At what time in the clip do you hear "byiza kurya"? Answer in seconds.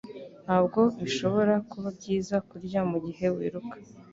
1.97-2.81